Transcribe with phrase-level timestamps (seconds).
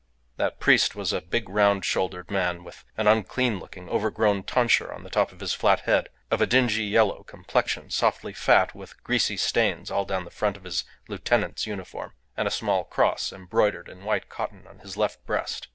[0.37, 5.03] That priest was a big round shouldered man, with an unclean looking, overgrown tonsure on
[5.03, 9.37] the top of his flat head, of a dingy, yellow complexion, softly fat, with greasy
[9.37, 14.03] stains all down the front of his lieutenant's uniform, and a small cross embroidered in
[14.03, 15.67] white cotton on his left breast.